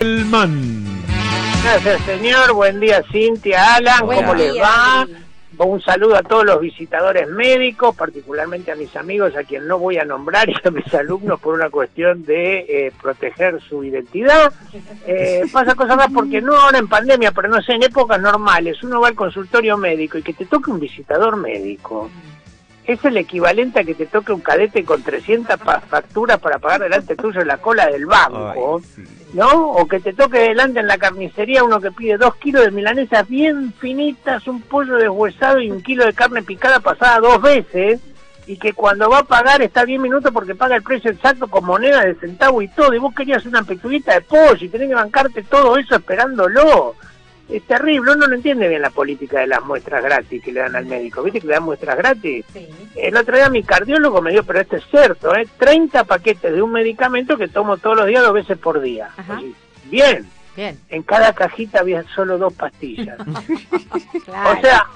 Elman. 0.00 0.84
Gracias, 1.62 2.00
señor. 2.02 2.54
Buen 2.54 2.80
día, 2.80 3.02
Cintia, 3.12 3.76
Alan. 3.76 4.06
Buen 4.06 4.20
¿Cómo 4.20 4.34
les 4.34 4.54
día, 4.54 4.62
va? 4.62 5.02
Adri. 5.02 5.16
Un 5.58 5.82
saludo 5.82 6.16
a 6.16 6.22
todos 6.22 6.46
los 6.46 6.58
visitadores 6.58 7.28
médicos, 7.28 7.94
particularmente 7.94 8.72
a 8.72 8.76
mis 8.76 8.96
amigos, 8.96 9.36
a 9.36 9.44
quien 9.44 9.68
no 9.68 9.78
voy 9.78 9.98
a 9.98 10.06
nombrar, 10.06 10.48
y 10.48 10.54
a 10.64 10.70
mis 10.70 10.92
alumnos 10.94 11.38
por 11.38 11.52
una 11.54 11.68
cuestión 11.68 12.24
de 12.24 12.60
eh, 12.60 12.92
proteger 13.00 13.60
su 13.60 13.84
identidad. 13.84 14.54
Eh, 15.06 15.42
pasa 15.52 15.74
cosas 15.74 15.98
más 15.98 16.10
porque 16.14 16.40
no 16.40 16.56
ahora 16.56 16.78
en 16.78 16.88
pandemia, 16.88 17.32
pero 17.32 17.48
no 17.48 17.60
sé, 17.60 17.74
en 17.74 17.82
épocas 17.82 18.18
normales, 18.18 18.82
uno 18.82 19.00
va 19.00 19.08
al 19.08 19.14
consultorio 19.14 19.76
médico 19.76 20.16
y 20.16 20.22
que 20.22 20.32
te 20.32 20.46
toque 20.46 20.70
un 20.70 20.80
visitador 20.80 21.36
médico. 21.36 22.10
Es 22.92 23.04
el 23.04 23.16
equivalente 23.18 23.80
a 23.80 23.84
que 23.84 23.94
te 23.94 24.06
toque 24.06 24.32
un 24.32 24.40
cadete 24.40 24.84
con 24.84 25.02
300 25.02 25.58
pa- 25.60 25.80
facturas 25.80 26.38
para 26.40 26.58
pagar 26.58 26.80
delante 26.82 27.14
tuyo 27.14 27.40
en 27.40 27.46
la 27.48 27.58
cola 27.58 27.86
del 27.86 28.06
banco. 28.06 28.80
¿no? 29.34 29.70
O 29.72 29.86
que 29.86 30.00
te 30.00 30.12
toque 30.12 30.38
delante 30.40 30.80
en 30.80 30.88
la 30.88 30.98
carnicería 30.98 31.62
uno 31.62 31.80
que 31.80 31.92
pide 31.92 32.16
dos 32.16 32.34
kilos 32.36 32.64
de 32.64 32.72
milanesas 32.72 33.28
bien 33.28 33.72
finitas, 33.78 34.46
un 34.48 34.60
pollo 34.62 34.96
deshuesado 34.96 35.60
y 35.60 35.70
un 35.70 35.82
kilo 35.82 36.04
de 36.04 36.12
carne 36.14 36.42
picada 36.42 36.80
pasada 36.80 37.20
dos 37.20 37.40
veces, 37.40 38.00
y 38.48 38.56
que 38.56 38.72
cuando 38.72 39.08
va 39.08 39.18
a 39.18 39.22
pagar 39.24 39.62
está 39.62 39.84
10 39.84 40.00
minutos 40.00 40.32
porque 40.32 40.56
paga 40.56 40.74
el 40.74 40.82
precio 40.82 41.12
exacto 41.12 41.46
con 41.46 41.64
moneda 41.64 42.00
de 42.04 42.16
centavo 42.16 42.60
y 42.60 42.66
todo, 42.68 42.92
y 42.92 42.98
vos 42.98 43.14
querías 43.14 43.46
una 43.46 43.62
pechuguita 43.62 44.14
de 44.14 44.22
pollo 44.22 44.56
y 44.64 44.68
tenés 44.68 44.88
que 44.88 44.94
bancarte 44.96 45.42
todo 45.44 45.76
eso 45.76 45.94
esperándolo. 45.94 46.96
Es 47.52 47.62
terrible, 47.64 48.12
uno 48.12 48.26
no 48.28 48.34
entiende 48.34 48.68
bien 48.68 48.82
la 48.82 48.90
política 48.90 49.40
de 49.40 49.46
las 49.48 49.62
muestras 49.64 50.02
gratis 50.04 50.42
que 50.42 50.52
le 50.52 50.60
dan 50.60 50.76
al 50.76 50.86
médico. 50.86 51.22
¿Viste 51.22 51.40
que 51.40 51.46
le 51.48 51.54
dan 51.54 51.64
muestras 51.64 51.96
gratis? 51.96 52.44
Sí. 52.52 52.68
El 52.96 53.16
otro 53.16 53.36
día 53.36 53.48
mi 53.50 53.62
cardiólogo 53.64 54.22
me 54.22 54.30
dio, 54.30 54.44
pero 54.44 54.60
esto 54.60 54.76
es 54.76 54.84
cierto, 54.90 55.34
¿eh? 55.34 55.46
30 55.58 56.04
paquetes 56.04 56.52
de 56.52 56.62
un 56.62 56.70
medicamento 56.72 57.36
que 57.36 57.48
tomo 57.48 57.76
todos 57.78 57.96
los 57.96 58.06
días, 58.06 58.22
dos 58.22 58.34
veces 58.34 58.56
por 58.58 58.80
día. 58.80 59.08
Bien, 59.86 60.28
Bien. 60.54 60.78
en 60.90 61.02
cada 61.02 61.32
cajita 61.32 61.80
había 61.80 62.04
solo 62.14 62.38
dos 62.38 62.52
pastillas. 62.54 63.18
Claro. 64.24 64.58
O 64.58 64.60
sea, 64.62 64.86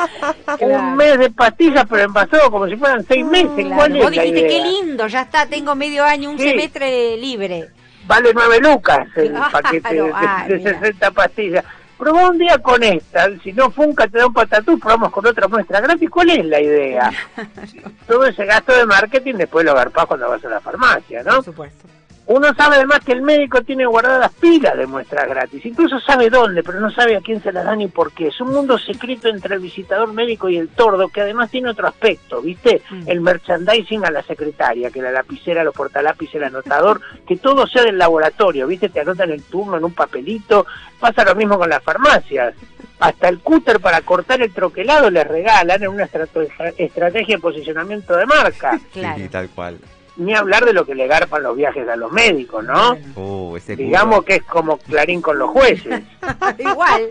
Claro. 0.56 0.66
un 0.66 0.96
mes 0.96 1.18
de 1.18 1.30
pastillas, 1.30 1.84
pero 1.90 2.02
envasado 2.04 2.50
como 2.50 2.68
si 2.68 2.76
fueran 2.76 3.04
seis 3.06 3.24
meses. 3.26 3.50
Claro. 3.56 3.74
¿Cuál 3.76 3.92
Vos 3.94 4.10
es 4.10 4.16
la 4.16 4.22
dijiste, 4.22 4.46
qué 4.48 4.62
lindo, 4.62 5.06
ya 5.08 5.22
está, 5.22 5.46
tengo 5.46 5.74
medio 5.74 6.04
año, 6.04 6.30
un 6.30 6.38
Sí. 6.38 6.50
semestre 6.50 7.16
libre. 7.16 7.68
Vale 8.06 8.30
nueve 8.34 8.58
lucas 8.60 9.08
el 9.16 9.32
paquete 9.52 9.94
de, 9.94 10.02
de 10.02 10.58
mira. 10.58 10.78
60 10.80 11.10
pastillas. 11.10 11.64
Probá 11.98 12.28
un 12.28 12.38
día 12.38 12.58
con 12.58 12.82
esta, 12.82 13.28
si 13.38 13.52
no 13.52 13.72
da 14.10 14.26
un 14.26 14.32
patatús, 14.34 14.80
probamos 14.80 15.12
con 15.12 15.26
otra 15.26 15.46
muestra 15.46 15.80
gratis. 15.80 16.10
¿Cuál 16.10 16.30
es 16.30 16.44
la 16.44 16.60
idea? 16.60 17.12
Todo 18.06 18.26
ese 18.26 18.44
gasto 18.44 18.74
de 18.74 18.84
marketing 18.84 19.34
después 19.34 19.64
lo 19.64 19.72
agarpás 19.72 20.06
cuando 20.06 20.28
vas 20.28 20.44
a 20.44 20.48
la 20.48 20.60
farmacia, 20.60 21.22
¿no? 21.22 21.36
Por 21.36 21.44
supuesto. 21.44 21.93
Uno 22.26 22.54
sabe 22.54 22.76
además 22.76 23.00
que 23.04 23.12
el 23.12 23.20
médico 23.20 23.60
tiene 23.62 23.84
guardadas 23.84 24.32
pilas 24.40 24.78
de 24.78 24.86
muestras 24.86 25.28
gratis, 25.28 25.64
incluso 25.66 26.00
sabe 26.00 26.30
dónde, 26.30 26.62
pero 26.62 26.80
no 26.80 26.90
sabe 26.90 27.16
a 27.16 27.20
quién 27.20 27.42
se 27.42 27.52
las 27.52 27.66
da 27.66 27.76
ni 27.76 27.88
por 27.88 28.12
qué. 28.12 28.28
Es 28.28 28.40
un 28.40 28.50
mundo 28.50 28.78
secreto 28.78 29.28
entre 29.28 29.56
el 29.56 29.60
visitador 29.60 30.10
médico 30.12 30.48
y 30.48 30.56
el 30.56 30.70
tordo, 30.70 31.08
que 31.08 31.20
además 31.20 31.50
tiene 31.50 31.68
otro 31.68 31.86
aspecto, 31.86 32.40
¿viste? 32.40 32.80
Mm. 32.88 33.02
El 33.08 33.20
merchandising 33.20 34.06
a 34.06 34.10
la 34.10 34.22
secretaria, 34.22 34.90
que 34.90 35.02
la 35.02 35.12
lapicera, 35.12 35.62
los 35.62 35.74
portalápices, 35.74 36.36
el 36.36 36.44
anotador, 36.44 37.02
que 37.26 37.36
todo 37.36 37.66
sea 37.66 37.82
del 37.82 37.98
laboratorio, 37.98 38.66
¿viste? 38.66 38.88
Te 38.88 39.00
anotan 39.00 39.30
el 39.30 39.42
turno 39.42 39.76
en 39.76 39.84
un 39.84 39.92
papelito. 39.92 40.66
Pasa 40.98 41.24
lo 41.24 41.34
mismo 41.34 41.58
con 41.58 41.68
las 41.68 41.82
farmacias. 41.82 42.54
Hasta 43.00 43.28
el 43.28 43.40
cúter 43.40 43.80
para 43.80 44.00
cortar 44.00 44.40
el 44.40 44.52
troquelado 44.52 45.10
les 45.10 45.26
regalan 45.26 45.82
en 45.82 45.88
una 45.88 46.04
estrategia, 46.04 46.72
estrategia 46.78 47.36
de 47.36 47.42
posicionamiento 47.42 48.16
de 48.16 48.24
marca. 48.24 48.80
Claro. 48.92 49.18
Sí, 49.18 49.28
tal 49.28 49.50
cual. 49.50 49.78
Ni 50.16 50.32
hablar 50.34 50.64
de 50.64 50.72
lo 50.72 50.86
que 50.86 50.94
le 50.94 51.08
garpan 51.08 51.42
los 51.42 51.56
viajes 51.56 51.88
a 51.88 51.96
los 51.96 52.12
médicos, 52.12 52.64
¿no? 52.64 52.96
Uh, 53.16 53.56
ese 53.56 53.74
Digamos 53.74 54.24
que 54.24 54.36
es 54.36 54.42
como 54.44 54.78
Clarín 54.78 55.20
con 55.20 55.38
los 55.38 55.50
jueces. 55.50 56.02
Igual. 56.58 57.08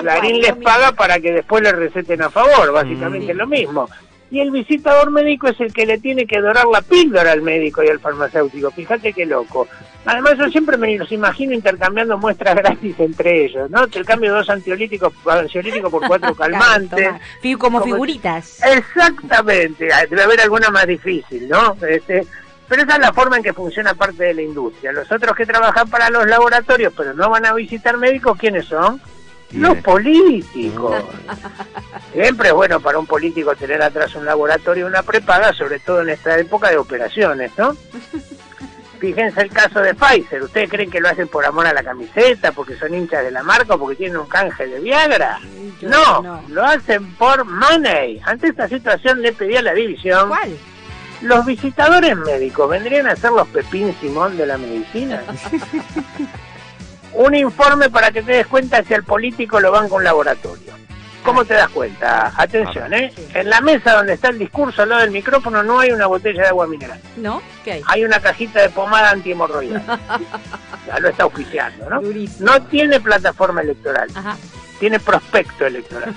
Clarín 0.00 0.36
Igual, 0.36 0.56
les 0.56 0.64
paga 0.64 0.92
para 0.92 1.18
que 1.18 1.32
después 1.32 1.62
le 1.62 1.72
receten 1.72 2.22
a 2.22 2.30
favor, 2.30 2.72
básicamente 2.72 3.28
Mm. 3.28 3.30
es 3.30 3.36
lo 3.36 3.46
mismo. 3.46 3.88
Y 4.30 4.40
el 4.40 4.50
visitador 4.50 5.10
médico 5.10 5.48
es 5.48 5.58
el 5.60 5.72
que 5.72 5.86
le 5.86 5.98
tiene 5.98 6.26
que 6.26 6.38
dorar 6.40 6.66
la 6.66 6.82
píldora 6.82 7.32
al 7.32 7.40
médico 7.40 7.82
y 7.82 7.88
al 7.88 7.98
farmacéutico. 7.98 8.70
Fíjate 8.70 9.14
qué 9.14 9.24
loco. 9.24 9.66
Además, 10.04 10.36
yo 10.38 10.48
siempre 10.50 10.76
me 10.76 10.96
los 10.98 11.10
imagino 11.12 11.54
intercambiando 11.54 12.18
muestras 12.18 12.54
gratis 12.56 12.94
entre 12.98 13.46
ellos, 13.46 13.70
¿no? 13.70 13.88
Te 13.88 14.04
cambio 14.04 14.34
dos 14.34 14.48
ansiolíticos, 14.50 15.14
ansiolíticos 15.26 15.90
por 15.90 16.06
cuatro 16.06 16.34
calmantes. 16.36 17.08
Claro, 17.08 17.58
como 17.58 17.80
Como- 17.80 17.92
figuritas. 17.94 18.60
Exactamente, 18.64 19.88
Ah, 19.92 20.04
debe 20.08 20.22
haber 20.22 20.40
alguna 20.42 20.68
más 20.70 20.86
difícil, 20.86 21.48
¿no? 21.48 21.74
Este, 21.88 22.26
pero 22.68 22.82
esa 22.82 22.94
es 22.96 23.00
la 23.00 23.12
forma 23.14 23.38
en 23.38 23.42
que 23.42 23.54
funciona 23.54 23.94
parte 23.94 24.24
de 24.24 24.34
la 24.34 24.42
industria. 24.42 24.92
Los 24.92 25.10
otros 25.10 25.34
que 25.34 25.46
trabajan 25.46 25.88
para 25.88 26.10
los 26.10 26.26
laboratorios, 26.26 26.92
pero 26.94 27.14
no 27.14 27.30
van 27.30 27.46
a 27.46 27.54
visitar 27.54 27.96
médicos, 27.96 28.36
¿quiénes 28.38 28.66
son? 28.66 29.00
Los 29.52 29.78
políticos. 29.78 31.02
Siempre 32.20 32.48
es 32.48 32.54
bueno 32.54 32.80
para 32.80 32.98
un 32.98 33.06
político 33.06 33.54
tener 33.54 33.80
atrás 33.80 34.12
un 34.16 34.24
laboratorio 34.24 34.86
y 34.86 34.88
una 34.88 35.04
prepaga, 35.04 35.52
sobre 35.52 35.78
todo 35.78 36.00
en 36.00 36.08
esta 36.08 36.36
época 36.36 36.68
de 36.68 36.76
operaciones, 36.76 37.52
¿no? 37.56 37.76
Fíjense 38.98 39.40
el 39.40 39.50
caso 39.50 39.78
de 39.78 39.94
Pfizer. 39.94 40.42
¿Ustedes 40.42 40.68
creen 40.68 40.90
que 40.90 41.00
lo 41.00 41.08
hacen 41.08 41.28
por 41.28 41.46
amor 41.46 41.68
a 41.68 41.72
la 41.72 41.84
camiseta, 41.84 42.50
porque 42.50 42.74
son 42.76 42.92
hinchas 42.92 43.22
de 43.22 43.30
la 43.30 43.44
marca 43.44 43.74
o 43.76 43.78
porque 43.78 43.94
tienen 43.94 44.16
un 44.16 44.26
canje 44.26 44.66
de 44.66 44.80
Viagra? 44.80 45.38
Yo 45.80 45.88
No, 45.88 46.20
no. 46.20 46.42
lo 46.48 46.64
hacen 46.64 47.14
por 47.14 47.44
money. 47.44 48.20
Ante 48.24 48.48
esta 48.48 48.66
situación 48.66 49.22
le 49.22 49.32
pedí 49.32 49.54
a 49.54 49.62
la 49.62 49.72
división, 49.72 50.28
¿Cuál? 50.28 50.58
los 51.22 51.46
visitadores 51.46 52.16
médicos 52.16 52.68
vendrían 52.68 53.06
a 53.06 53.14
ser 53.14 53.30
los 53.30 53.46
Pepín 53.46 53.94
Simón 54.00 54.36
de 54.36 54.46
la 54.46 54.58
medicina. 54.58 55.22
un 57.12 57.32
informe 57.36 57.88
para 57.90 58.10
que 58.10 58.22
te 58.22 58.32
des 58.32 58.46
cuenta 58.48 58.82
si 58.82 58.92
al 58.94 59.04
político 59.04 59.60
lo 59.60 59.70
van 59.70 59.88
con 59.88 60.02
laboratorio. 60.02 60.76
¿Cómo 61.24 61.44
te 61.44 61.54
das 61.54 61.68
cuenta? 61.70 62.32
Atención, 62.36 62.92
¿eh? 62.94 63.12
En 63.34 63.50
la 63.50 63.60
mesa 63.60 63.94
donde 63.96 64.14
está 64.14 64.28
el 64.28 64.38
discurso 64.38 64.82
al 64.82 64.88
lado 64.90 65.00
del 65.02 65.10
micrófono 65.10 65.62
no 65.62 65.78
hay 65.80 65.90
una 65.90 66.06
botella 66.06 66.42
de 66.42 66.48
agua 66.48 66.66
mineral. 66.66 67.00
¿No? 67.16 67.42
¿Qué 67.64 67.72
hay? 67.72 67.82
Hay 67.86 68.04
una 68.04 68.20
cajita 68.20 68.60
de 68.62 68.70
pomada 68.70 69.10
antihemorroidal. 69.10 69.82
Ya 70.86 70.98
lo 71.00 71.08
está 71.10 71.24
auspiciando, 71.24 71.90
¿no? 71.90 72.00
Durísimo. 72.00 72.50
No 72.50 72.62
tiene 72.62 72.98
plataforma 72.98 73.60
electoral 73.60 74.08
Ajá. 74.14 74.38
tiene 74.80 74.98
prospecto 74.98 75.66
electoral. 75.66 76.14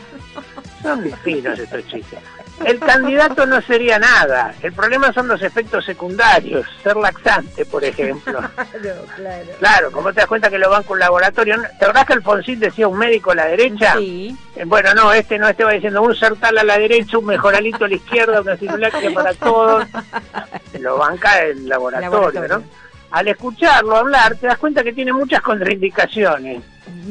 Son 0.81 1.11
finos 1.23 1.59
estos 1.59 1.85
chistes. 1.87 2.19
El 2.65 2.79
candidato 2.79 3.45
no 3.45 3.61
sería 3.61 3.99
nada. 3.99 4.53
El 4.61 4.73
problema 4.73 5.11
son 5.13 5.27
los 5.27 5.41
efectos 5.41 5.85
secundarios. 5.85 6.65
Ser 6.83 6.95
laxante, 6.97 7.65
por 7.65 7.83
ejemplo. 7.83 8.39
Claro, 8.81 9.05
claro. 9.15 9.47
Claro, 9.59 9.91
como 9.91 10.11
te 10.13 10.21
das 10.21 10.27
cuenta 10.27 10.49
que 10.49 10.57
lo 10.57 10.69
van 10.69 10.83
con 10.83 10.93
un 10.95 10.99
laboratorio. 10.99 11.55
¿Te 11.77 11.85
acordás 11.85 12.05
que 12.05 12.13
Alfonsín 12.13 12.59
decía 12.59 12.87
un 12.87 12.97
médico 12.97 13.31
a 13.31 13.35
la 13.35 13.45
derecha? 13.45 13.95
Sí. 13.97 14.35
Eh, 14.55 14.63
Bueno, 14.65 14.93
no, 14.93 15.11
este 15.13 15.37
no, 15.37 15.47
este 15.47 15.63
va 15.63 15.71
diciendo 15.71 16.01
un 16.01 16.15
sertal 16.15 16.57
a 16.57 16.63
la 16.63 16.77
derecha, 16.77 17.17
un 17.17 17.25
mejoralito 17.25 17.85
a 17.85 17.87
la 17.87 17.95
izquierda, 17.95 18.41
una 18.41 18.57
circularia 18.57 19.13
para 19.13 19.33
todos. 19.33 19.85
Lo 20.79 20.97
banca 20.97 21.41
el 21.41 21.67
laboratorio, 21.67 22.11
Laboratorio. 22.11 22.57
¿no? 22.59 22.63
Al 23.11 23.27
escucharlo 23.27 23.95
hablar, 23.97 24.35
te 24.35 24.47
das 24.47 24.57
cuenta 24.57 24.83
que 24.83 24.93
tiene 24.93 25.11
muchas 25.13 25.41
contraindicaciones. 25.41 26.63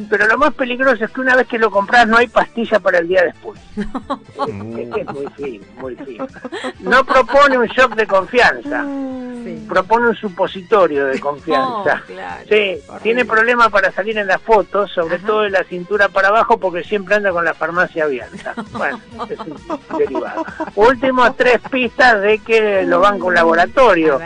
Pero 0.08 0.26
lo 0.26 0.36
más 0.36 0.53
peligroso 0.54 1.04
es 1.04 1.10
que 1.10 1.20
una 1.20 1.36
vez 1.36 1.47
que 1.47 1.58
lo 1.58 1.70
compras 1.70 2.06
no 2.06 2.16
hay 2.16 2.26
pastilla 2.28 2.81
para 2.81 2.98
el 2.98 3.08
día 3.08 3.22
después. 3.25 3.60
Es, 4.41 4.48
es 4.97 5.06
muy 5.06 5.26
fino, 5.36 5.64
muy 5.78 5.97
fino. 5.97 6.26
No 6.81 7.04
propone 7.04 7.58
un 7.58 7.66
shock 7.66 7.94
de 7.94 8.06
confianza, 8.06 8.84
Sí. 9.44 9.64
propone 9.69 10.08
un 10.08 10.16
supositorio 10.16 11.06
de 11.06 11.19
confianza. 11.20 12.03
Oh, 12.03 12.06
claro. 12.06 12.44
Sí, 12.48 12.78
tiene 13.03 13.25
problemas 13.25 13.69
para 13.70 13.91
salir 13.92 14.19
en 14.19 14.26
las 14.26 14.41
fotos, 14.42 14.91
sobre 14.92 15.16
Ajá. 15.16 15.26
todo 15.26 15.42
de 15.42 15.50
la 15.50 15.64
cintura 15.64 16.08
para 16.08 16.28
abajo, 16.28 16.58
porque 16.58 16.82
siempre 16.84 17.14
anda 17.14 17.31
con 17.31 17.44
la 17.44 17.54
farmacia 17.54 18.04
abierta. 18.04 18.54
Bueno, 18.72 19.00
es 19.28 19.38
un 19.38 19.56
derivado. 19.98 20.44
Último, 20.75 21.32
tres 21.34 21.58
pistas 21.70 22.20
de 22.22 22.38
que 22.38 22.82
lo 22.84 23.00
van 23.00 23.19
con 23.19 23.34
laboratorio. 23.34 24.19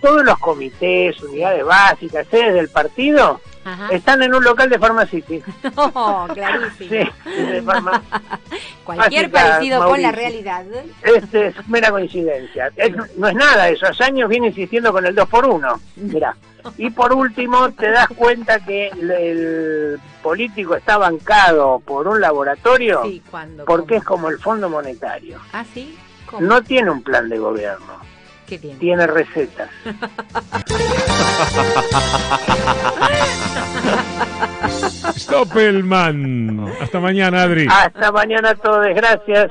Todos 0.00 0.24
los 0.24 0.38
comités, 0.38 1.20
unidades 1.22 1.64
básicas, 1.64 2.26
sedes 2.30 2.54
del 2.54 2.68
partido, 2.68 3.40
Ajá. 3.64 3.88
están 3.90 4.22
en 4.22 4.34
un 4.34 4.44
local 4.44 4.68
de 4.68 4.78
Pharmacity. 4.78 5.42
No, 5.76 6.26
clarísimo. 6.34 6.88
Sí, 6.90 7.10
de 7.34 7.62
farma- 7.62 8.02
Cualquier 8.84 9.30
parecido 9.30 9.84
con 9.88 10.00
la 10.02 10.12
realidad. 10.12 10.64
Este 11.02 11.46
es 11.48 11.68
mera 11.68 11.90
coincidencia. 11.90 12.70
Es- 12.76 12.92
no 13.16 13.28
es 13.28 13.34
nada 13.34 13.68
eso. 13.68 13.86
Hace 13.86 14.04
años 14.04 14.28
viene 14.28 14.48
insistiendo 14.48 14.92
con 14.92 15.06
el 15.06 15.14
2 15.14 15.28
por 15.28 15.46
1 15.46 15.80
Mirá. 15.96 16.36
Y 16.78 16.88
por 16.90 17.12
último, 17.12 17.70
te 17.72 17.90
das 17.90 18.08
cuenta 18.16 18.58
que 18.60 18.88
el, 18.88 19.10
el 19.10 20.00
político 20.22 20.74
está 20.74 20.96
bancado 20.96 21.80
por 21.80 22.08
un 22.08 22.20
laboratorio 22.22 23.02
Sí, 23.04 23.22
porque 23.66 23.86
cómo? 23.86 23.98
es 23.98 24.04
como 24.04 24.28
el 24.30 24.38
Fondo 24.38 24.68
Monetario. 24.70 25.38
Ah, 25.52 25.64
sí. 25.74 25.98
¿Cómo? 26.26 26.46
No 26.46 26.62
tiene 26.62 26.90
un 26.90 27.02
plan 27.02 27.28
de 27.28 27.38
gobierno, 27.38 27.98
¿Qué 28.46 28.58
tiene? 28.58 28.78
tiene 28.78 29.06
recetas. 29.06 29.70
Stoppelman. 35.16 36.72
Hasta 36.80 37.00
mañana, 37.00 37.42
Adri. 37.42 37.66
Hasta 37.70 38.12
mañana 38.12 38.50
a 38.50 38.54
todos, 38.54 38.86
gracias. 38.94 39.50